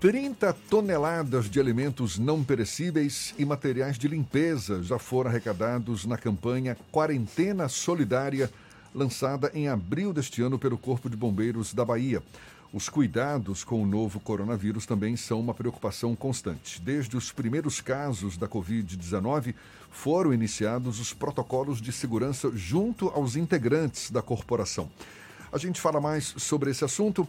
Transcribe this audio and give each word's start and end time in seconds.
30 0.00 0.54
toneladas 0.70 1.50
de 1.50 1.60
alimentos 1.60 2.18
não 2.18 2.42
perecíveis 2.42 3.34
e 3.36 3.44
materiais 3.44 3.98
de 3.98 4.08
limpeza 4.08 4.82
já 4.82 4.98
foram 4.98 5.28
arrecadados 5.28 6.06
na 6.06 6.16
campanha 6.16 6.74
Quarentena 6.90 7.68
Solidária, 7.68 8.50
lançada 8.94 9.50
em 9.52 9.68
abril 9.68 10.14
deste 10.14 10.40
ano 10.40 10.58
pelo 10.58 10.78
Corpo 10.78 11.10
de 11.10 11.18
Bombeiros 11.18 11.74
da 11.74 11.84
Bahia. 11.84 12.22
Os 12.72 12.88
cuidados 12.88 13.62
com 13.62 13.82
o 13.82 13.86
novo 13.86 14.18
coronavírus 14.18 14.86
também 14.86 15.16
são 15.16 15.38
uma 15.38 15.52
preocupação 15.52 16.16
constante. 16.16 16.80
Desde 16.80 17.14
os 17.14 17.30
primeiros 17.30 17.82
casos 17.82 18.38
da 18.38 18.48
Covid-19, 18.48 19.54
foram 19.90 20.32
iniciados 20.32 20.98
os 20.98 21.12
protocolos 21.12 21.78
de 21.78 21.92
segurança 21.92 22.50
junto 22.54 23.10
aos 23.10 23.36
integrantes 23.36 24.10
da 24.10 24.22
corporação. 24.22 24.88
A 25.52 25.58
gente 25.58 25.78
fala 25.78 26.00
mais 26.00 26.32
sobre 26.38 26.70
esse 26.70 26.86
assunto 26.86 27.28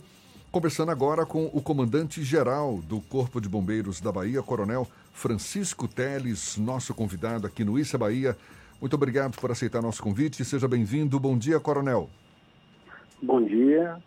Conversando 0.52 0.92
agora 0.92 1.26
com 1.26 1.46
o 1.54 1.62
comandante-geral 1.62 2.80
do 2.80 3.00
Corpo 3.00 3.40
de 3.40 3.48
Bombeiros 3.48 4.02
da 4.02 4.12
Bahia, 4.12 4.44
Coronel 4.44 4.86
Francisco 5.14 5.88
Teles, 5.88 6.58
nosso 6.58 6.94
convidado 6.94 7.48
aqui 7.48 7.64
no 7.64 7.80
Issa 7.80 7.98
Bahia. 7.98 8.36
Muito 8.82 8.94
obrigado 8.94 9.40
por 9.40 9.50
aceitar 9.50 9.82
nosso 9.82 10.04
convite. 10.04 10.44
Seja 10.44 10.68
bem-vindo. 10.68 11.18
Bom 11.22 11.38
dia, 11.38 11.58
Coronel. 11.58 12.10
Bom 13.24 13.42
dia. 13.42 13.98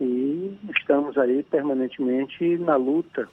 E 0.00 0.56
estamos 0.78 1.18
aí 1.18 1.42
permanentemente 1.42 2.56
na 2.58 2.76
luta 2.76 3.28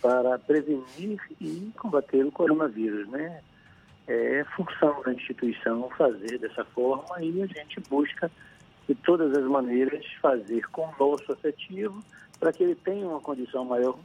para 0.00 0.38
prevenir 0.38 1.20
e 1.38 1.70
combater 1.76 2.24
o 2.24 2.32
coronavírus, 2.32 3.06
né? 3.10 3.42
É 4.06 4.42
função 4.56 5.02
da 5.02 5.12
instituição 5.12 5.90
fazer 5.98 6.38
dessa 6.38 6.64
forma 6.64 7.22
e 7.22 7.42
a 7.42 7.46
gente 7.46 7.78
busca 7.90 8.30
de 8.88 8.94
todas 8.94 9.36
as 9.36 9.44
maneiras, 9.44 10.04
fazer 10.20 10.66
com 10.70 10.82
o 10.82 10.94
nosso 10.98 11.30
afetivo 11.30 12.02
para 12.40 12.52
que 12.52 12.62
ele 12.62 12.74
tenha 12.74 13.06
uma 13.06 13.20
condição 13.20 13.64
maior 13.64 13.98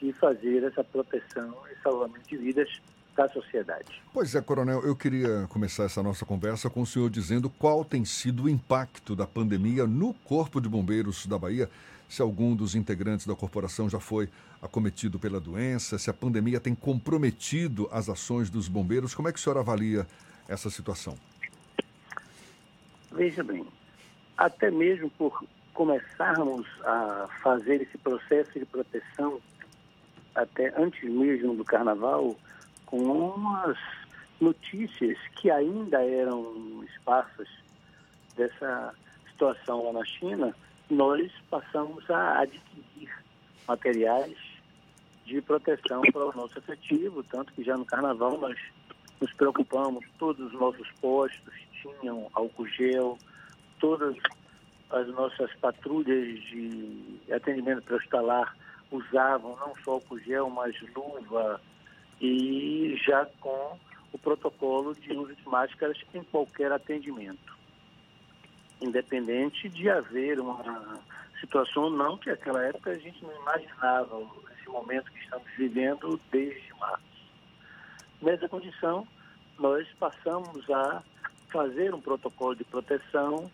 de 0.00 0.12
fazer 0.12 0.64
essa 0.64 0.82
proteção 0.82 1.54
e 1.70 1.82
salvamento 1.82 2.28
de 2.28 2.36
vidas 2.36 2.68
da 3.16 3.28
sociedade. 3.28 4.02
Pois 4.12 4.34
é, 4.34 4.40
Coronel, 4.40 4.82
eu 4.84 4.96
queria 4.96 5.46
começar 5.48 5.84
essa 5.84 6.02
nossa 6.02 6.26
conversa 6.26 6.68
com 6.68 6.82
o 6.82 6.86
senhor 6.86 7.08
dizendo 7.08 7.48
qual 7.48 7.84
tem 7.84 8.04
sido 8.04 8.44
o 8.44 8.48
impacto 8.48 9.14
da 9.14 9.26
pandemia 9.26 9.86
no 9.86 10.12
Corpo 10.12 10.60
de 10.60 10.68
Bombeiros 10.68 11.26
da 11.26 11.38
Bahia, 11.38 11.70
se 12.08 12.20
algum 12.20 12.56
dos 12.56 12.74
integrantes 12.74 13.26
da 13.26 13.34
corporação 13.34 13.88
já 13.88 14.00
foi 14.00 14.28
acometido 14.60 15.18
pela 15.18 15.40
doença, 15.40 15.96
se 15.96 16.10
a 16.10 16.12
pandemia 16.12 16.58
tem 16.58 16.74
comprometido 16.74 17.88
as 17.92 18.08
ações 18.08 18.50
dos 18.50 18.66
bombeiros, 18.66 19.14
como 19.14 19.28
é 19.28 19.32
que 19.32 19.38
o 19.38 19.42
senhor 19.42 19.58
avalia 19.58 20.06
essa 20.48 20.68
situação? 20.68 21.16
Veja 23.12 23.44
bem, 23.44 23.64
até 24.36 24.70
mesmo 24.70 25.10
por 25.10 25.44
começarmos 25.72 26.66
a 26.84 27.26
fazer 27.42 27.82
esse 27.82 27.98
processo 27.98 28.58
de 28.58 28.64
proteção 28.64 29.40
até 30.34 30.72
antes 30.80 31.02
mesmo 31.08 31.54
do 31.54 31.64
carnaval, 31.64 32.36
com 32.86 32.98
umas 32.98 33.78
notícias 34.40 35.18
que 35.36 35.50
ainda 35.50 36.04
eram 36.04 36.84
esparsas 36.84 37.48
dessa 38.36 38.94
situação 39.30 39.84
lá 39.84 39.92
na 39.92 40.04
China, 40.04 40.54
nós 40.90 41.32
passamos 41.50 42.08
a 42.10 42.40
adquirir 42.40 43.10
materiais 43.66 44.36
de 45.24 45.40
proteção 45.40 46.02
para 46.02 46.26
o 46.26 46.36
nosso 46.36 46.58
efetivo, 46.58 47.22
tanto 47.24 47.52
que 47.52 47.64
já 47.64 47.76
no 47.76 47.84
carnaval 47.84 48.38
nós 48.38 48.58
nos 49.20 49.32
preocupamos, 49.32 50.04
todos 50.18 50.52
os 50.52 50.60
nossos 50.60 50.90
postos 51.00 51.54
tinham 51.80 52.28
álcool 52.34 52.66
gel, 52.66 53.18
todas 53.84 54.16
as 54.88 55.06
nossas 55.08 55.54
patrulhas 55.56 56.40
de 56.44 57.20
atendimento 57.30 57.82
pré-hospitalar 57.82 58.56
usavam 58.90 59.54
não 59.56 59.74
só 59.84 60.00
o 60.08 60.18
gel, 60.20 60.48
mas 60.48 60.74
luva 60.96 61.60
e 62.18 62.98
já 63.06 63.26
com 63.40 63.78
o 64.10 64.16
protocolo 64.16 64.94
de 64.94 65.12
uso 65.12 65.36
de 65.36 65.46
máscaras 65.46 65.98
em 66.14 66.24
qualquer 66.24 66.72
atendimento. 66.72 67.54
Independente 68.80 69.68
de 69.68 69.90
haver 69.90 70.40
uma 70.40 70.98
situação 71.38 71.90
não, 71.90 72.16
que 72.16 72.30
naquela 72.30 72.64
época 72.64 72.90
a 72.92 72.98
gente 72.98 73.22
não 73.22 73.36
imaginava 73.36 74.22
esse 74.56 74.66
momento 74.66 75.12
que 75.12 75.18
estamos 75.18 75.48
vivendo 75.58 76.18
desde 76.32 76.72
março. 76.80 77.04
Nessa 78.22 78.48
condição, 78.48 79.06
nós 79.58 79.86
passamos 80.00 80.70
a 80.70 81.02
fazer 81.52 81.92
um 81.92 82.00
protocolo 82.00 82.56
de 82.56 82.64
proteção 82.64 83.50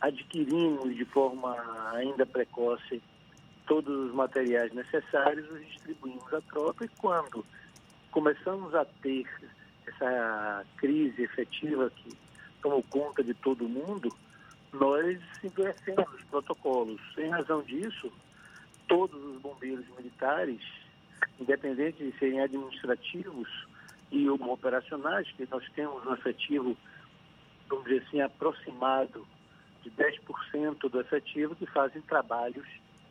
adquirimos 0.00 0.96
de 0.96 1.04
forma 1.04 1.56
ainda 1.94 2.24
precoce 2.24 3.02
todos 3.66 4.08
os 4.08 4.14
materiais 4.14 4.72
necessários, 4.72 5.48
os 5.50 5.60
distribuímos 5.66 6.32
à 6.34 6.40
tropa 6.40 6.84
e 6.84 6.88
quando 6.88 7.44
começamos 8.10 8.74
a 8.74 8.84
ter 8.84 9.26
essa 9.86 10.64
crise 10.76 11.22
efetiva 11.22 11.90
que 11.90 12.10
tomou 12.62 12.82
conta 12.84 13.22
de 13.22 13.34
todo 13.34 13.68
mundo, 13.68 14.08
nós 14.72 15.18
endurecemos 15.42 16.12
os 16.14 16.24
protocolos. 16.24 17.00
Em 17.18 17.28
razão 17.28 17.62
disso, 17.62 18.12
todos 18.88 19.22
os 19.24 19.40
bombeiros 19.40 19.86
militares, 19.96 20.60
independente 21.38 22.04
de 22.04 22.18
serem 22.18 22.40
administrativos 22.40 23.48
e 24.10 24.28
operacionais, 24.28 25.30
que 25.32 25.46
nós 25.50 25.64
temos 25.74 26.04
um 26.04 26.14
efetivo, 26.14 26.76
vamos 27.68 27.84
dizer 27.84 28.04
assim, 28.06 28.20
aproximado 28.20 29.26
de 29.82 29.90
10% 29.90 30.88
do 30.88 31.00
efetivo 31.00 31.54
que 31.54 31.66
fazem 31.66 32.02
trabalhos 32.02 32.66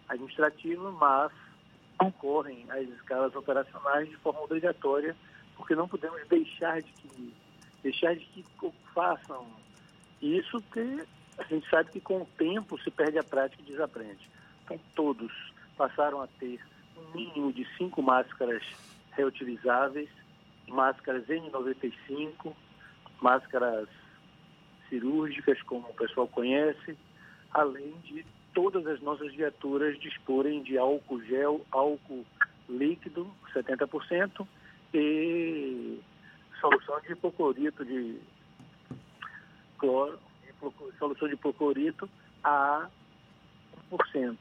administrativos, 0.08 0.94
mas 0.96 1.32
concorrem 1.98 2.66
às 2.70 2.88
escalas 2.90 3.36
operacionais 3.36 4.10
de 4.10 4.16
forma 4.18 4.42
obrigatória, 4.42 5.16
porque 5.56 5.76
não 5.76 5.88
podemos 5.88 6.26
deixar 6.28 6.82
de 6.82 6.92
que, 6.94 7.34
deixar 7.84 8.16
de 8.16 8.26
que 8.26 8.46
façam 8.94 9.46
isso, 10.22 10.62
porque 10.62 11.06
a 11.38 11.44
gente 11.44 11.70
sabe 11.70 11.92
que 11.92 12.00
com 12.00 12.22
o 12.22 12.28
tempo 12.38 12.80
se 12.82 12.90
perde 12.92 13.18
a 13.18 13.24
prática 13.24 13.62
e 13.62 13.66
desaprende. 13.66 14.30
Então 14.64 14.80
todos 14.96 15.32
passaram 15.78 16.22
a 16.22 16.28
ter 16.28 16.60
um 16.98 17.16
mínimo 17.16 17.54
de 17.54 17.66
cinco 17.78 18.02
máscaras 18.02 18.64
reutilizáveis, 19.12 20.10
máscaras 20.68 21.26
N95, 21.28 22.54
máscaras 23.22 23.88
cirúrgicas, 24.90 25.62
como 25.64 25.88
o 25.88 25.94
pessoal 25.94 26.28
conhece, 26.28 26.98
além 27.52 27.94
de 28.04 28.26
todas 28.54 28.86
as 28.88 29.00
nossas 29.02 29.34
viaturas 29.34 29.98
disporem 30.00 30.62
de 30.64 30.78
álcool 30.78 31.22
gel, 31.24 31.66
álcool 31.72 32.26
líquido, 32.68 33.32
70%, 33.54 34.48
e 34.94 36.00
solução 36.60 37.00
de 37.02 37.14
hipoclorito 37.14 37.86
de 37.86 38.20
cloro, 39.78 40.20
solução 40.98 41.28
de 41.28 41.36
hipoclorito 41.36 42.10
a 42.44 42.90
1%, 43.92 44.38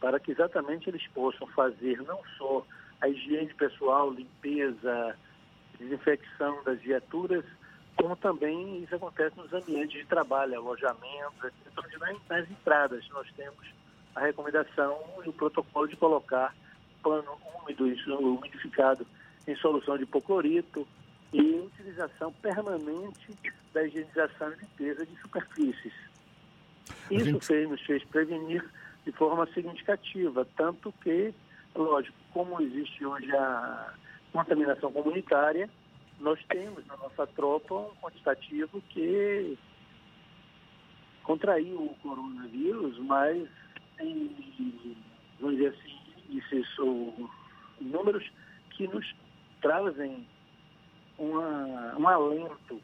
para 0.00 0.20
que 0.20 0.32
exatamente 0.32 0.88
eles 0.88 1.06
possam 1.08 1.46
fazer 1.48 2.02
não 2.02 2.20
só 2.36 2.66
a 3.00 3.08
higiene 3.08 3.52
pessoal, 3.54 4.10
limpeza, 4.10 5.16
desinfecção 5.78 6.62
das 6.64 6.80
viaturas, 6.80 7.44
como 7.96 8.14
também 8.16 8.82
isso 8.82 8.94
acontece 8.94 9.36
nos 9.36 9.52
ambientes 9.52 10.00
de 10.00 10.06
trabalho, 10.06 10.56
alojamentos, 10.56 11.44
etc. 11.44 11.72
Onde 11.78 12.20
nas 12.28 12.50
entradas 12.50 13.08
nós 13.08 13.26
temos 13.36 13.66
a 14.14 14.20
recomendação 14.20 14.98
e 15.24 15.28
o 15.28 15.32
protocolo 15.32 15.88
de 15.88 15.96
colocar 15.96 16.54
pano 17.02 17.38
úmido, 17.62 17.84
umidificado 18.18 19.06
em 19.46 19.56
solução 19.56 19.96
de 19.96 20.04
hipoclorito 20.04 20.86
e 21.32 21.40
utilização 21.40 22.32
permanente 22.34 23.30
da 23.72 23.84
higienização 23.84 24.52
e 24.52 24.56
limpeza 24.56 25.06
de 25.06 25.16
superfícies. 25.20 25.92
Isso 27.10 27.24
gente... 27.24 27.46
fez, 27.46 27.68
nos 27.68 27.80
fez 27.82 28.04
prevenir 28.04 28.64
de 29.04 29.12
forma 29.12 29.46
significativa, 29.52 30.46
tanto 30.56 30.92
que, 31.02 31.32
lógico, 31.74 32.16
como 32.32 32.60
existe 32.60 33.04
hoje 33.04 33.30
a 33.36 33.94
contaminação 34.32 34.92
comunitária, 34.92 35.70
nós 36.20 36.42
temos 36.48 36.86
na 36.86 36.96
nossa 36.96 37.26
tropa 37.26 37.74
um 37.74 37.94
quantitativo 37.96 38.80
que 38.88 39.58
contraiu 41.22 41.82
o 41.82 41.94
coronavírus, 42.02 42.98
mas 43.00 43.48
vamos 45.40 45.56
dizer 45.56 45.68
assim, 45.68 46.38
esses 46.38 46.66
números 47.80 48.24
que 48.70 48.86
nos 48.88 49.14
trazem 49.60 50.26
uma, 51.18 51.96
um 51.98 52.08
alento, 52.08 52.80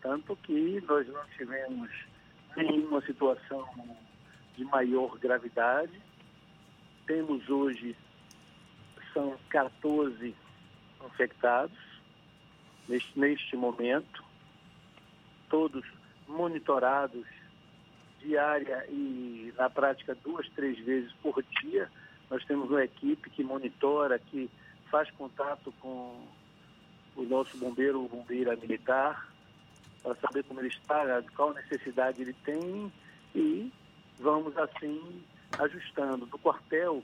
tanto 0.00 0.36
que 0.36 0.80
nós 0.86 1.06
não 1.08 1.24
tivemos 1.36 1.90
nenhuma 2.56 3.00
situação 3.02 3.68
de 4.56 4.64
maior 4.64 5.18
gravidade. 5.18 6.00
Temos 7.06 7.48
hoje, 7.48 7.96
são 9.12 9.36
14 9.50 10.34
infectados, 11.04 11.93
neste, 12.88 13.18
neste 13.18 13.56
momento, 13.56 14.24
todos 15.48 15.84
monitorados 16.26 17.26
diária 18.20 18.86
e 18.88 19.52
na 19.56 19.68
prática 19.68 20.16
duas, 20.22 20.48
três 20.50 20.78
vezes 20.78 21.12
por 21.22 21.42
dia. 21.60 21.90
Nós 22.30 22.44
temos 22.44 22.70
uma 22.70 22.82
equipe 22.82 23.28
que 23.30 23.44
monitora, 23.44 24.18
que 24.18 24.50
faz 24.90 25.10
contato 25.12 25.72
com 25.80 26.26
o 27.16 27.22
nosso 27.22 27.56
bombeiro 27.58 28.00
ou 28.00 28.08
bombeira 28.08 28.56
militar, 28.56 29.28
para 30.02 30.14
saber 30.16 30.44
como 30.44 30.60
ele 30.60 30.68
está, 30.68 31.22
qual 31.34 31.54
necessidade 31.54 32.22
ele 32.22 32.34
tem 32.44 32.92
e 33.34 33.72
vamos 34.18 34.56
assim 34.56 35.22
ajustando. 35.58 36.26
No 36.26 36.38
quartel, 36.38 37.02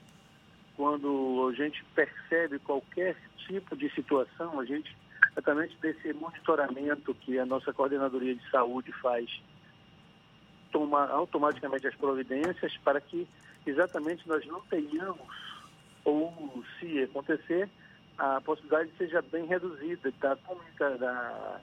quando 0.76 1.50
a 1.50 1.54
gente 1.54 1.84
percebe 1.94 2.58
qualquer 2.60 3.16
tipo 3.46 3.76
de 3.76 3.90
situação, 3.90 4.60
a 4.60 4.64
gente, 4.64 4.94
exatamente 5.32 5.76
desse 5.80 6.12
monitoramento 6.12 7.14
que 7.14 7.38
a 7.38 7.46
nossa 7.46 7.72
coordenadoria 7.72 8.34
de 8.34 8.50
saúde 8.50 8.92
faz, 9.00 9.30
toma 10.70 11.06
automaticamente 11.08 11.86
as 11.86 11.94
providências 11.94 12.76
para 12.78 13.00
que 13.00 13.26
exatamente 13.66 14.26
nós 14.28 14.44
não 14.46 14.60
tenhamos, 14.62 15.20
ou 16.04 16.64
se 16.78 17.02
acontecer, 17.02 17.68
a 18.18 18.40
possibilidade 18.40 18.90
seja 18.98 19.22
bem 19.22 19.46
reduzida 19.46 20.12
da, 20.20 20.36
da 20.96 21.60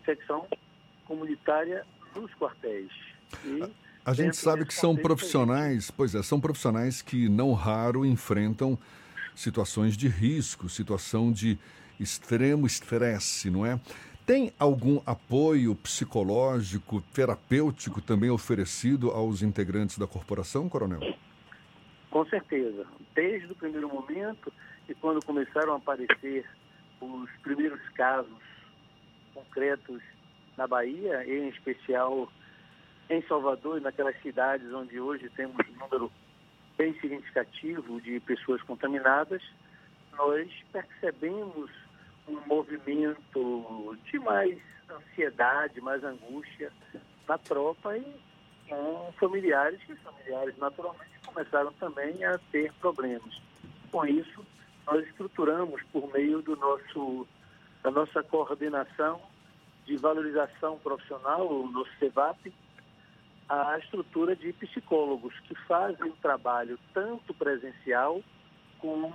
infecção 0.00 0.46
comunitária 1.04 1.84
nos 2.14 2.32
quartéis. 2.34 2.90
E 3.44 3.62
a 4.04 4.14
gente 4.14 4.36
sabe 4.36 4.64
que 4.64 4.74
são 4.74 4.96
profissionais, 4.96 5.90
pois 5.90 6.14
é, 6.14 6.22
são 6.22 6.40
profissionais 6.40 7.02
que 7.02 7.28
não 7.28 7.52
raro 7.52 8.04
enfrentam 8.04 8.78
situações 9.34 9.96
de 9.96 10.08
risco, 10.08 10.68
situação 10.68 11.30
de 11.32 11.58
extremo 12.00 12.66
estresse, 12.66 13.50
não 13.50 13.64
é? 13.64 13.78
Tem 14.26 14.52
algum 14.58 15.00
apoio 15.04 15.74
psicológico, 15.74 17.00
terapêutico 17.12 18.00
também 18.00 18.30
oferecido 18.30 19.10
aos 19.10 19.42
integrantes 19.42 19.98
da 19.98 20.06
corporação, 20.06 20.68
coronel? 20.68 21.00
Com 22.10 22.24
certeza. 22.26 22.86
Desde 23.14 23.50
o 23.52 23.54
primeiro 23.54 23.88
momento 23.88 24.52
e 24.88 24.94
quando 24.94 25.24
começaram 25.24 25.74
a 25.74 25.76
aparecer 25.76 26.44
os 27.00 27.30
primeiros 27.42 27.80
casos 27.90 28.42
concretos 29.34 30.02
na 30.56 30.66
Bahia, 30.66 31.24
em 31.26 31.48
especial 31.48 32.30
em 33.08 33.22
Salvador 33.22 33.78
e 33.78 33.80
naquelas 33.80 34.20
cidades 34.22 34.72
onde 34.72 35.00
hoje 35.00 35.28
temos 35.30 35.56
um 35.68 35.78
número 35.78 36.12
bem 36.78 36.94
significativo 37.00 38.00
de 38.00 38.20
pessoas 38.20 38.62
contaminadas, 38.62 39.42
nós 40.16 40.48
percebemos 40.72 41.70
um 42.30 42.46
movimento 42.46 43.98
de 44.04 44.18
mais 44.18 44.58
ansiedade, 44.90 45.80
mais 45.80 46.02
angústia 46.04 46.72
na 47.28 47.38
tropa 47.38 47.96
e 47.96 48.04
com 48.68 49.12
familiares, 49.18 49.80
que 49.82 49.94
familiares 49.96 50.56
naturalmente 50.58 51.18
começaram 51.26 51.72
também 51.74 52.24
a 52.24 52.38
ter 52.52 52.72
problemas. 52.74 53.40
Com 53.90 54.06
isso, 54.06 54.46
nós 54.86 55.06
estruturamos 55.06 55.82
por 55.92 56.12
meio 56.12 56.40
do 56.42 56.56
nosso, 56.56 57.26
da 57.82 57.90
nossa 57.90 58.22
coordenação 58.22 59.20
de 59.86 59.96
valorização 59.96 60.78
profissional, 60.78 61.46
o 61.48 61.68
nosso 61.68 61.90
CEVAP, 61.98 62.52
a 63.48 63.76
estrutura 63.78 64.36
de 64.36 64.52
psicólogos 64.52 65.36
que 65.40 65.54
fazem 65.66 66.08
o 66.08 66.16
trabalho 66.16 66.78
tanto 66.94 67.34
presencial 67.34 68.22
como 68.78 69.12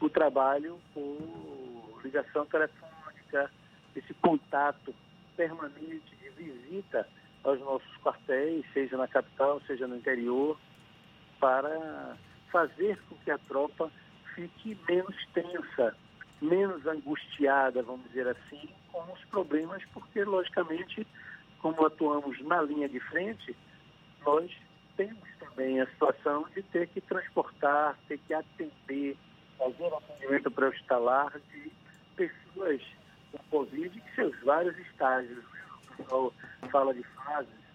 o 0.00 0.08
trabalho 0.08 0.78
por 0.94 1.75
ligação 2.06 2.46
telefônica, 2.46 3.50
esse 3.94 4.14
contato 4.14 4.94
permanente 5.36 6.16
de 6.16 6.30
visita 6.30 7.06
aos 7.44 7.60
nossos 7.60 7.96
quartéis, 7.98 8.64
seja 8.72 8.96
na 8.96 9.06
capital, 9.06 9.60
seja 9.66 9.86
no 9.86 9.96
interior, 9.96 10.58
para 11.38 12.16
fazer 12.50 12.98
com 13.08 13.16
que 13.16 13.30
a 13.30 13.38
tropa 13.38 13.90
fique 14.34 14.76
menos 14.88 15.14
tensa, 15.32 15.96
menos 16.40 16.86
angustiada, 16.86 17.82
vamos 17.82 18.06
dizer 18.08 18.28
assim, 18.28 18.68
com 18.90 19.12
os 19.12 19.24
problemas, 19.26 19.82
porque, 19.92 20.24
logicamente, 20.24 21.06
como 21.60 21.84
atuamos 21.86 22.40
na 22.42 22.62
linha 22.62 22.88
de 22.88 23.00
frente, 23.00 23.56
nós 24.24 24.50
temos 24.96 25.28
também 25.38 25.80
a 25.80 25.86
situação 25.86 26.46
de 26.54 26.62
ter 26.62 26.88
que 26.88 27.00
transportar, 27.00 27.96
ter 28.08 28.18
que 28.18 28.34
atender, 28.34 29.16
fazer 29.58 29.92
atendimento 29.94 30.50
pré-hospitalar 30.50 31.38
de 31.52 31.70
pessoas 32.16 32.82
com 33.32 33.38
Covid 33.50 33.98
em 33.98 34.14
seus 34.14 34.38
vários 34.40 34.76
estágios. 34.78 35.44
O 35.90 35.96
pessoal 35.96 36.34
fala 36.70 36.94
de 36.94 37.02
fases, 37.02 37.66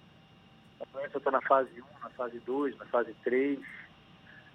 a 0.80 0.86
doença 0.92 1.18
está 1.18 1.32
na 1.32 1.42
fase 1.42 1.82
1, 1.82 2.04
na 2.04 2.10
fase 2.10 2.40
2, 2.40 2.78
na 2.78 2.86
fase 2.86 3.16
3, 3.24 3.60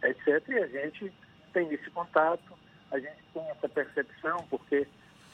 etc. 0.03 0.49
E 0.49 0.59
a 0.59 0.67
gente 0.67 1.13
tem 1.53 1.73
esse 1.73 1.91
contato, 1.91 2.53
a 2.91 2.99
gente 2.99 3.23
tem 3.33 3.43
essa 3.51 3.69
percepção, 3.69 4.47
porque 4.51 4.87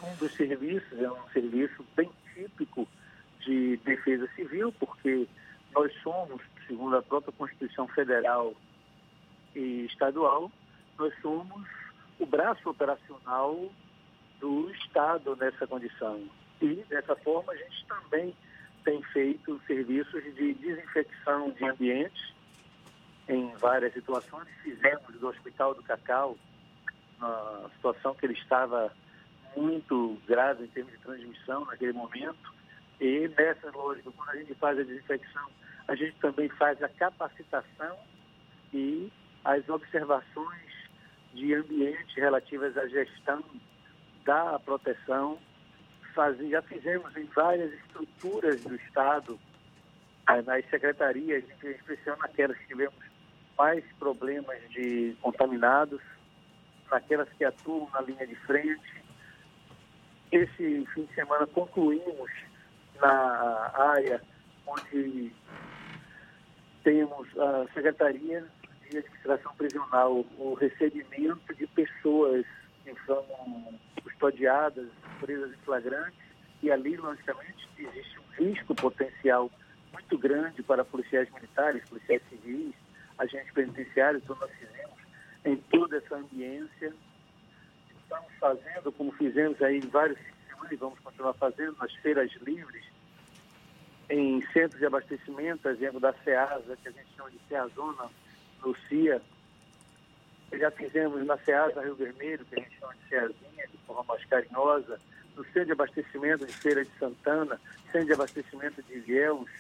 um 0.02 0.16
dos 0.16 0.32
serviços 0.34 0.98
é 1.00 1.10
um 1.10 1.28
serviço 1.31 1.84
bem 1.96 2.10
típico 2.34 2.87
de 3.40 3.76
defesa 3.78 4.28
civil, 4.34 4.72
porque 4.78 5.26
nós 5.75 5.93
somos, 6.02 6.40
segundo 6.66 6.96
a 6.96 7.02
própria 7.02 7.32
Constituição 7.32 7.88
Federal 7.88 8.55
e 9.55 9.87
Estadual, 9.87 10.50
nós 10.98 11.12
somos 11.20 11.66
o 12.19 12.26
braço 12.26 12.69
operacional 12.69 13.70
do 14.43 14.69
Estado 14.73 15.37
nessa 15.37 15.67
condição. 15.69 16.21
E, 16.61 16.75
dessa 16.89 17.15
forma, 17.17 17.53
a 17.53 17.56
gente 17.56 17.87
também 17.87 18.35
tem 18.85 19.00
feito 19.05 19.61
serviços 19.69 20.23
de 20.35 20.53
desinfecção 20.55 21.53
de 21.53 21.65
ambientes 21.65 22.35
em 23.29 23.55
várias 23.55 23.94
situações. 23.94 24.49
Fizemos 24.65 25.15
do 25.21 25.29
Hospital 25.29 25.75
do 25.75 25.83
Cacau, 25.85 26.37
uma 27.19 27.71
situação 27.77 28.15
que 28.17 28.27
ele 28.27 28.35
estava 28.35 28.93
muito 29.56 30.19
grave 30.27 30.65
em 30.65 30.69
termos 30.69 30.93
de 30.93 30.99
transmissão 30.99 31.65
naquele 31.67 31.93
momento. 31.93 32.53
E 33.00 33.29
nessa 33.39 33.71
lógica, 33.71 34.11
quando 34.11 34.31
a 34.31 34.37
gente 34.37 34.55
faz 34.55 34.77
a 34.77 34.83
desinfecção, 34.83 35.49
a 35.87 35.94
gente 35.94 36.17
também 36.17 36.49
faz 36.49 36.83
a 36.83 36.89
capacitação 36.89 37.97
e 38.75 39.09
as 39.44 39.69
observações 39.69 40.73
de 41.33 41.55
ambiente 41.55 42.19
relativas 42.19 42.77
à 42.77 42.87
gestão 42.89 43.43
da 44.24 44.58
proteção. 44.58 45.38
Faz, 46.14 46.36
já 46.48 46.60
fizemos 46.62 47.16
em 47.16 47.24
várias 47.26 47.72
estruturas 47.72 48.62
do 48.62 48.74
Estado, 48.74 49.38
eh, 50.28 50.42
nas 50.42 50.64
secretarias, 50.69 51.44
em 51.62 51.70
especial 51.70 52.16
naquelas 52.19 52.56
que 52.58 52.66
tivemos 52.66 52.94
mais 53.58 53.84
problemas 53.98 54.58
de 54.70 55.16
contaminados, 55.22 56.00
naquelas 56.90 57.28
que 57.30 57.44
atuam 57.44 57.88
na 57.93 58.02
linha 58.02 58.26
de 58.26 58.34
frente. 58.36 59.02
Esse 60.31 60.86
fim 60.94 61.05
de 61.05 61.14
semana 61.14 61.46
concluímos 61.46 62.31
na 63.00 63.72
área 63.74 64.22
onde 64.67 65.32
temos 66.84 67.29
a 67.38 67.67
Secretaria 67.72 68.44
de 68.91 68.98
Administração 68.98 69.55
Prisional, 69.56 70.24
o 70.38 70.55
recebimento 70.55 71.55
de 71.55 71.67
pessoas 71.69 72.44
que 72.84 72.94
são 73.06 73.24
custodiadas, 74.03 74.89
presas 75.20 75.53
em 75.53 75.58
flagrantes, 75.65 76.19
e 76.62 76.70
ali, 76.70 76.96
logicamente, 76.96 77.69
existe 77.79 78.19
um 78.19 78.44
risco 78.44 78.74
potencial 78.74 79.51
muito 79.93 80.19
grande 80.19 80.62
para 80.62 80.84
policiais 80.84 81.29
militares, 81.32 81.84
policiais 81.89 82.22
civis, 82.29 82.74
agentes 83.19 83.53
penitenciários, 83.53 84.22
então 84.22 84.36
nós 84.41 84.51
fizemos 84.53 84.98
em 85.44 85.56
toda 85.56 85.96
essa 85.96 86.17
ambiência. 86.17 86.93
Estamos 88.03 88.32
fazendo, 88.39 88.93
como 88.93 89.12
fizemos 89.12 89.60
aí 89.62 89.79
em 89.79 89.89
vários 89.89 90.19
e 90.72 90.77
vamos 90.77 90.98
continuar 91.01 91.34
fazendo 91.34 91.77
nas 91.79 91.93
feiras 91.96 92.31
livres, 92.43 92.84
em 94.08 94.41
centros 94.53 94.79
de 94.79 94.86
abastecimento, 94.86 95.69
exemplo 95.69 96.01
da 96.01 96.12
SEASA, 96.24 96.77
que 96.82 96.89
a 96.89 96.93
gente 96.93 97.08
chama 97.15 97.31
de 97.31 97.39
SEAZona, 97.48 98.10
no 98.65 98.77
CIA. 98.89 99.20
Já 100.59 100.71
fizemos 100.71 101.25
na 101.27 101.37
SEASA 101.39 101.82
Rio 101.82 101.94
Vermelho, 101.94 102.44
que 102.44 102.59
a 102.59 102.63
gente 102.63 102.79
chama 102.79 102.94
de 102.94 103.09
SEAzinha, 103.09 103.67
de 103.71 103.79
forma 103.87 104.05
mais 104.05 104.25
carinhosa, 104.27 105.01
no 105.37 105.44
centro 105.44 105.67
de 105.67 105.73
abastecimento 105.73 106.47
de 106.47 106.53
Feira 106.53 106.85
de 106.85 106.91
Santana, 106.99 107.61
centro 107.91 108.06
de 108.06 108.13
abastecimento 108.13 108.82
de 108.82 108.94
Ilhéus 108.99 109.51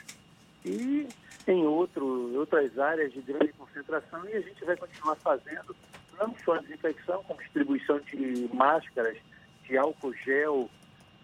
e 0.64 1.08
em 1.46 1.66
outro, 1.66 2.36
outras 2.38 2.78
áreas 2.78 3.12
de 3.12 3.20
grande 3.20 3.52
concentração 3.54 4.24
e 4.28 4.34
a 4.34 4.40
gente 4.40 4.64
vai 4.64 4.76
continuar 4.76 5.16
fazendo 5.16 5.74
não 6.18 6.34
só 6.44 6.54
a 6.54 6.58
desinfecção, 6.58 7.22
como 7.24 7.40
distribuição 7.40 7.98
de 8.00 8.48
máscaras, 8.52 9.16
de 9.64 9.76
álcool 9.76 10.14
gel, 10.14 10.70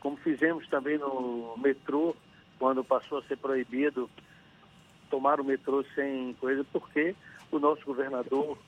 como 0.01 0.17
fizemos 0.17 0.67
também 0.69 0.99
no 0.99 1.57
metrô, 1.59 2.17
quando 2.59 2.83
passou 2.83 3.19
a 3.19 3.23
ser 3.23 3.37
proibido 3.37 4.11
tomar 5.11 5.41
o 5.41 5.45
metrô 5.45 5.85
sem 5.95 6.35
coisa, 6.35 6.65
porque 6.73 7.15
o 7.51 7.59
nosso 7.59 7.85
governador, 7.85 8.59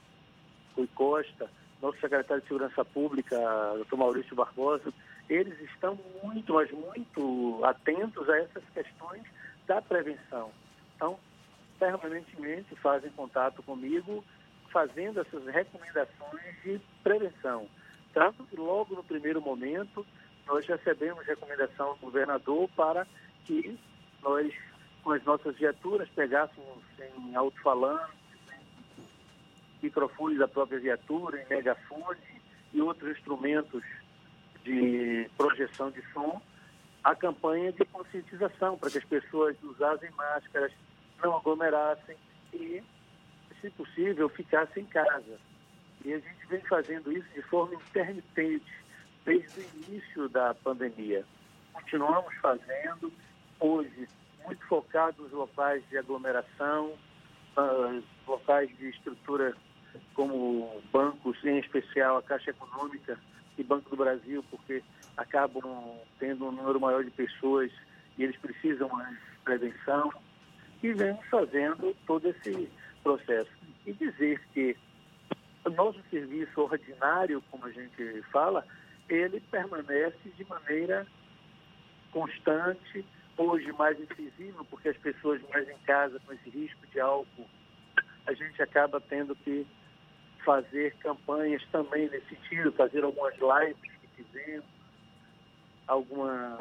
Rui 0.76 0.88
Costa, 0.94 1.50
nosso 1.80 1.98
secretário 2.00 2.42
de 2.42 2.48
Segurança 2.48 2.84
Pública, 2.84 3.36
doutor 3.74 3.96
Maurício 3.96 4.36
Barbosa, 4.36 4.92
eles 5.28 5.58
estão 5.60 5.98
muito, 6.22 6.54
mas 6.54 6.70
muito 6.70 7.60
atentos 7.64 8.28
a 8.28 8.38
essas 8.38 8.64
questões 8.74 9.22
da 9.66 9.80
prevenção. 9.80 10.50
Então, 10.96 11.18
permanentemente 11.78 12.74
fazem 12.76 13.10
contato 13.12 13.62
comigo, 13.62 14.24
fazendo 14.70 15.20
essas 15.20 15.46
recomendações 15.46 16.62
de 16.62 16.80
prevenção. 17.02 17.66
Tanto 18.12 18.44
que 18.44 18.56
logo 18.56 18.94
no 18.94 19.04
primeiro 19.04 19.40
momento 19.40 20.04
nós 20.46 20.66
recebemos 20.66 21.24
recomendação 21.26 21.94
do 21.94 22.00
governador 22.00 22.68
para 22.76 23.06
que 23.44 23.78
nós, 24.22 24.52
com 25.02 25.12
as 25.12 25.24
nossas 25.24 25.56
viaturas, 25.56 26.08
pegássemos 26.10 26.82
em 26.98 27.34
alto-falante, 27.34 28.19
microfones 29.82 30.38
da 30.38 30.48
própria 30.48 30.78
viatura, 30.78 31.42
em 31.42 31.48
megafone 31.48 32.20
e 32.72 32.80
outros 32.80 33.16
instrumentos 33.16 33.82
de 34.64 35.28
projeção 35.36 35.90
de 35.90 36.02
som, 36.12 36.40
a 37.02 37.14
campanha 37.14 37.72
de 37.72 37.84
conscientização 37.86 38.76
para 38.76 38.90
que 38.90 38.98
as 38.98 39.04
pessoas 39.04 39.56
usassem 39.62 40.10
máscaras, 40.12 40.72
não 41.22 41.36
aglomerassem 41.36 42.16
e, 42.52 42.82
se 43.60 43.70
possível, 43.70 44.28
ficassem 44.28 44.82
em 44.82 44.86
casa. 44.86 45.38
E 46.04 46.12
a 46.12 46.18
gente 46.18 46.46
vem 46.48 46.60
fazendo 46.62 47.12
isso 47.12 47.28
de 47.34 47.42
forma 47.42 47.74
intermitente 47.74 48.72
desde 49.24 49.60
o 49.60 49.64
início 49.84 50.28
da 50.28 50.54
pandemia. 50.54 51.24
Continuamos 51.72 52.34
fazendo, 52.36 53.12
hoje, 53.58 54.08
muito 54.44 54.64
focado 54.66 55.22
nos 55.22 55.32
locais 55.32 55.82
de 55.88 55.98
aglomeração, 55.98 56.94
uh, 57.56 58.02
locais 58.26 58.68
de 58.78 58.88
estrutura 58.88 59.54
como 60.14 60.80
bancos, 60.92 61.36
em 61.44 61.58
especial 61.58 62.18
a 62.18 62.22
Caixa 62.22 62.50
Econômica 62.50 63.18
e 63.56 63.62
Banco 63.62 63.90
do 63.90 63.96
Brasil, 63.96 64.44
porque 64.50 64.82
acabam 65.16 65.98
tendo 66.18 66.46
um 66.46 66.52
número 66.52 66.80
maior 66.80 67.04
de 67.04 67.10
pessoas 67.10 67.70
e 68.16 68.24
eles 68.24 68.36
precisam 68.36 68.88
mais 68.88 69.16
prevenção. 69.44 70.12
E 70.82 70.92
vemos 70.92 71.24
fazendo 71.26 71.94
todo 72.06 72.28
esse 72.28 72.70
processo. 73.02 73.50
E 73.86 73.92
dizer 73.92 74.40
que 74.54 74.76
o 75.64 75.70
nosso 75.70 76.00
serviço 76.10 76.60
ordinário, 76.60 77.42
como 77.50 77.66
a 77.66 77.70
gente 77.70 78.22
fala, 78.32 78.64
ele 79.08 79.40
permanece 79.50 80.30
de 80.36 80.44
maneira 80.44 81.06
constante, 82.12 83.04
hoje 83.36 83.72
mais 83.72 83.98
invisível, 83.98 84.64
porque 84.70 84.88
as 84.88 84.96
pessoas 84.98 85.40
mais 85.50 85.68
em 85.68 85.78
casa 85.78 86.20
com 86.26 86.32
esse 86.32 86.50
risco 86.50 86.86
de 86.88 87.00
álcool, 87.00 87.48
a 88.26 88.32
gente 88.32 88.62
acaba 88.62 89.00
tendo 89.00 89.34
que 89.34 89.66
fazer 90.44 90.94
campanhas 90.96 91.62
também 91.70 92.08
nesse 92.08 92.28
sentido, 92.28 92.72
fazer 92.72 93.04
algumas 93.04 93.34
lives 93.34 93.92
que 94.00 94.24
fizemos, 94.24 94.66
algumas 95.86 96.58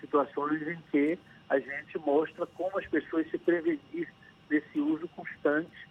situações 0.00 0.62
em 0.68 0.78
que 0.90 1.18
a 1.48 1.58
gente 1.58 1.98
mostra 1.98 2.46
como 2.46 2.78
as 2.78 2.86
pessoas 2.86 3.30
se 3.30 3.38
prevenir 3.38 4.08
desse 4.48 4.78
uso 4.78 5.08
constante 5.08 5.88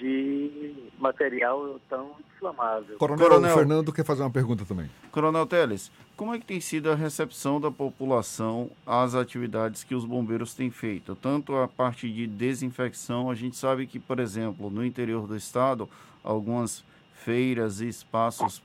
de 0.00 0.72
material 0.98 1.78
tão 1.88 2.12
inflamável. 2.34 2.96
Coronel, 2.96 3.28
Coronel 3.28 3.54
Fernando 3.54 3.92
quer 3.92 4.04
fazer 4.04 4.22
uma 4.22 4.30
pergunta 4.30 4.64
também. 4.64 4.90
Coronel 5.12 5.46
Teles, 5.46 5.92
como 6.16 6.34
é 6.34 6.38
que 6.38 6.46
tem 6.46 6.60
sido 6.60 6.90
a 6.90 6.94
recepção 6.94 7.60
da 7.60 7.70
população 7.70 8.70
às 8.86 9.14
atividades 9.14 9.84
que 9.84 9.94
os 9.94 10.04
bombeiros 10.04 10.54
têm 10.54 10.70
feito? 10.70 11.14
Tanto 11.14 11.54
a 11.54 11.68
parte 11.68 12.10
de 12.10 12.26
desinfecção, 12.26 13.30
a 13.30 13.34
gente 13.34 13.56
sabe 13.56 13.86
que, 13.86 13.98
por 13.98 14.18
exemplo, 14.18 14.70
no 14.70 14.84
interior 14.84 15.26
do 15.26 15.36
estado, 15.36 15.88
algumas 16.24 16.82
feiras 17.24 17.80
e 17.80 17.88
espaços 17.88 18.62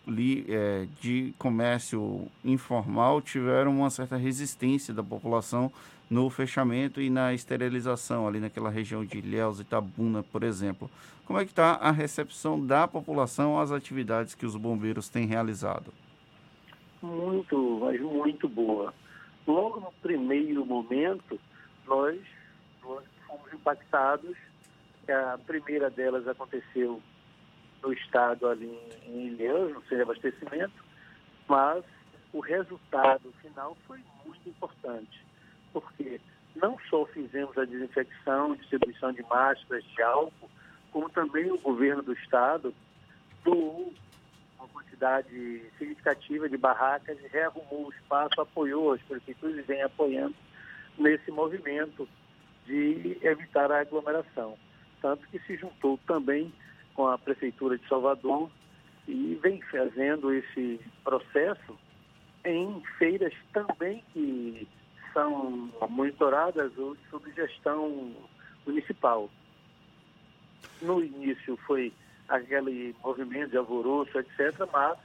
é, 0.48 0.88
de 1.02 1.34
comércio 1.38 2.28
informal 2.44 3.22
tiveram 3.22 3.78
uma 3.78 3.90
certa 3.90 4.16
resistência 4.16 4.94
da 4.94 5.04
população 5.04 5.72
no 6.10 6.30
fechamento 6.30 7.02
e 7.02 7.10
na 7.10 7.34
esterilização 7.34 8.28
ali 8.28 8.40
naquela 8.40 8.70
região 8.70 9.04
de 9.04 9.18
Ilhéus 9.18 9.60
e 9.60 9.64
Itabuna, 9.64 10.24
por 10.24 10.44
exemplo. 10.44 10.90
Como 11.26 11.40
é 11.40 11.44
que 11.44 11.52
está 11.52 11.74
a 11.74 11.92
recepção 11.92 12.64
da 12.64 12.88
população 12.88 13.60
às 13.60 13.72
atividades 13.72 14.36
que 14.36 14.46
os 14.46 14.56
bombeiros 14.56 15.10
têm 15.10 15.26
realizado? 15.26 15.92
Muito, 17.02 17.80
mas 17.82 18.00
muito 18.00 18.48
boa. 18.48 18.94
Logo 19.46 19.80
no 19.80 19.92
primeiro 20.02 20.66
momento, 20.66 21.40
nós, 21.86 22.20
nós 22.82 23.04
fomos 23.28 23.52
impactados. 23.52 24.36
A 25.10 25.38
primeira 25.46 25.90
delas 25.90 26.28
aconteceu 26.28 27.02
no 27.86 27.94
estado 27.94 28.48
ali 28.48 28.77
em 29.06 29.27
Ilhéus, 29.27 29.74
no 29.74 29.82
centro 29.82 29.98
de 29.98 30.01
abastecimento, 30.01 30.84
mas 31.48 31.84
o 32.34 32.39
resultado 32.39 33.32
final 33.42 33.77
foi 33.86 34.00
muito 34.25 34.50
importante, 34.50 35.24
porque 35.72 36.20
não 36.56 36.77
só 36.89 37.06
fizemos 37.06 37.56
a 37.58 37.65
desinfecção, 37.65 38.56
distribuição 38.56 39.12
de 39.12 39.22
máscaras, 39.24 39.84
de 39.84 40.01
álcool, 40.01 40.50
como 40.92 41.10
também 41.10 41.51
o 41.51 41.60
governo 41.60 42.01
do 42.01 42.13
estado 42.13 42.74
doou 43.44 43.94
uma 44.58 44.68
quantidade 44.70 45.62
significativa 45.77 46.50
de 46.50 46.58
barracas 46.58 47.18
e 47.22 47.27
rearrumou 47.27 47.88
o 47.88 47.92
espaço, 47.92 48.42
apoiou 48.42 48.94
as 48.94 49.01
prefeituras 49.04 49.58
e 49.58 49.62
vem 49.62 49.84
apoiando 49.84 50.36
nesse 50.98 51.30
movimento 51.30 52.08
de 52.65 53.18
evitar 53.22 53.72
a 53.72 53.82
aglomeração. 53.82 54.58
Tanto 55.01 55.27
que 55.27 55.38
se 55.39 55.56
juntou 55.58 56.00
também 56.08 56.51
com 56.96 57.08
a 57.08 57.18
Prefeitura 57.18 57.78
de 57.78 57.88
Salvador 57.88 58.50
e 59.08 59.38
vem 59.44 59.62
fazendo 59.62 60.34
esse 60.34 60.80
processo 61.04 61.78
em 62.44 62.82
feiras 62.98 63.34
também 63.54 64.04
que 64.14 64.68
são 65.14 65.70
monitoradas 65.90 66.72
sob 67.10 67.32
gestão 67.34 68.14
municipal. 68.66 69.30
No 70.82 71.04
início 71.04 71.58
foi 71.66 71.94
aquele 72.28 72.96
movimento 73.04 73.52
de 73.52 73.58
alvoroço, 73.58 74.18
etc., 74.18 74.68
mas 74.72 74.98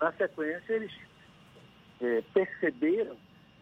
na 0.00 0.12
sequência 0.12 0.72
eles 0.72 0.92
é, 2.00 2.22
perceberam 2.34 3.16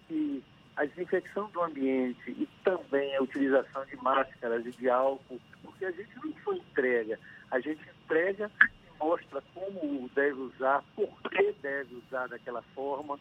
que 0.08 0.42
a 0.76 0.84
desinfecção 0.84 1.48
do 1.50 1.62
ambiente 1.62 2.30
e 2.30 2.48
também 2.64 3.14
a 3.16 3.22
utilização 3.22 3.84
de 3.86 3.96
máscaras 3.96 4.66
e 4.66 4.70
de 4.72 4.90
álcool, 4.90 5.40
porque 5.62 5.84
a 5.84 5.90
gente 5.92 6.10
não 6.16 6.32
foi 6.44 6.56
entrega, 6.56 7.18
a 7.54 7.60
gente 7.60 7.88
entrega 8.02 8.50
e 8.60 8.98
mostra 8.98 9.40
como 9.54 10.10
deve 10.12 10.40
usar, 10.40 10.82
por 10.96 11.08
que 11.30 11.52
deve 11.62 11.94
usar 11.94 12.26
daquela 12.26 12.62
forma, 12.74 13.16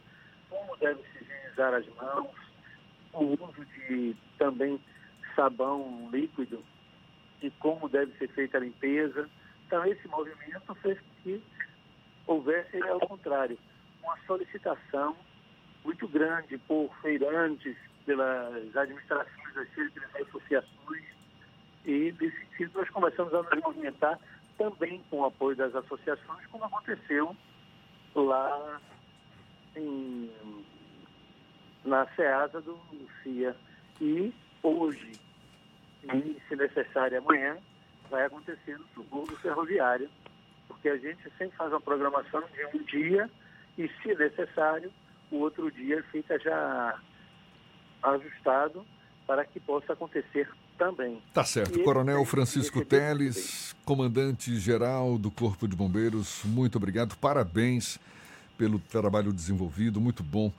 como 0.50 0.76
deve 0.78 1.04
se 1.04 1.24
higienizar 1.24 1.74
as 1.76 1.88
mãos, 1.96 2.36
o 3.14 3.26
uso 3.26 3.66
de 3.66 4.16
também 4.40 4.82
sabão 5.36 6.10
líquido 6.12 6.64
e 7.44 7.52
como 7.52 7.88
deve 7.88 8.12
ser 8.18 8.28
feita 8.30 8.58
a 8.58 8.62
limpeza. 8.62 9.30
Então, 9.68 9.86
esse 9.86 10.08
movimento 10.08 10.74
fez 10.82 10.98
que 11.22 11.40
houvesse, 12.26 12.82
ao 12.82 13.00
contrário, 13.02 13.58
uma 14.02 14.18
solicitação 14.26 15.16
muito 15.84 16.08
grande 16.08 16.58
por 16.58 16.90
feirantes, 17.04 17.78
pelas 18.04 18.76
administrações 18.76 19.54
das 19.54 20.28
associações, 20.28 21.04
e 21.86 22.14
nesse 22.20 22.38
sentido 22.46 22.80
nós 22.80 22.90
começamos 22.90 23.34
a 23.34 23.44
nos 23.44 23.64
movimentar 23.64 24.20
também 24.58 25.04
com 25.10 25.20
o 25.20 25.26
apoio 25.26 25.56
das 25.56 25.76
associações, 25.76 26.46
como 26.48 26.66
aconteceu 26.66 27.36
lá 28.16 28.80
em, 29.76 30.32
na 31.84 32.08
SEASA 32.16 32.62
do 32.62 32.80
CIA. 33.22 33.56
E 34.00 34.34
hoje, 34.62 35.12
e 36.04 36.42
se 36.48 36.56
necessário 36.56 37.18
amanhã, 37.18 37.58
vai 38.10 38.26
acontecer 38.26 38.78
no 38.78 38.88
subúrbio 38.94 39.38
ferroviário, 39.38 40.10
porque 40.68 40.90
a 40.90 40.98
gente 40.98 41.24
sempre 41.38 41.58
faz 41.58 41.72
uma 41.72 41.82
programação 41.82 42.44
de 42.54 42.78
um 42.78 42.84
dia 42.84 43.30
e, 43.78 43.90
se 44.02 44.16
necessário, 44.16 44.92
o 45.32 45.38
outro 45.38 45.72
dia 45.72 46.04
fica 46.12 46.38
já 46.40 47.00
ajustado 48.04 48.86
para 49.26 49.46
que 49.46 49.60
possa 49.60 49.94
acontecer 49.94 50.48
também. 50.78 51.22
Tá 51.34 51.44
certo. 51.44 51.80
E 51.80 51.84
Coronel 51.84 52.24
Francisco 52.26 52.84
Teles, 52.84 53.76
comandante-geral 53.86 55.18
do 55.18 55.32
Corpo 55.32 55.68
de 55.68 55.76
Bombeiros, 55.76 56.42
muito 56.46 56.78
obrigado. 56.78 57.16
Parabéns 57.18 58.00
pelo 58.58 58.80
trabalho 58.80 59.34
desenvolvido, 59.34 60.00
muito 60.00 60.24
bom 60.24 60.52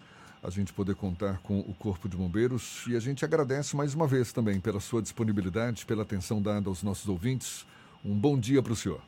a 0.42 0.50
gente 0.50 0.74
poder 0.74 0.94
contar 0.94 1.38
com 1.38 1.60
o 1.60 1.74
Corpo 1.74 2.06
de 2.06 2.16
Bombeiros 2.18 2.86
e 2.86 2.94
a 2.94 3.00
gente 3.00 3.24
agradece 3.24 3.74
mais 3.74 3.94
uma 3.94 4.06
vez 4.06 4.30
também 4.30 4.60
pela 4.60 4.78
sua 4.78 5.00
disponibilidade, 5.00 5.86
pela 5.86 6.02
atenção 6.02 6.42
dada 6.42 6.68
aos 6.68 6.82
nossos 6.82 7.08
ouvintes. 7.08 7.66
Um 8.04 8.14
bom 8.14 8.38
dia 8.38 8.62
para 8.62 8.74
o 8.74 8.76
senhor. 8.76 9.00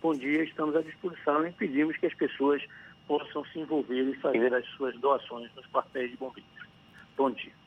Bom 0.00 0.14
dia, 0.14 0.42
estamos 0.42 0.74
à 0.74 0.80
disposição 0.80 1.46
e 1.46 1.52
pedimos 1.52 1.94
que 1.98 2.06
as 2.06 2.14
pessoas 2.14 2.62
possam 3.06 3.44
se 3.46 3.58
envolver 3.58 4.02
e 4.02 4.14
fazer 4.14 4.54
as 4.54 4.64
suas 4.76 4.98
doações 4.98 5.50
nos 5.54 5.66
quartéis 5.66 6.10
de 6.10 6.16
bombeiros. 6.16 6.50
Bom 7.18 7.30
dia. 7.30 7.59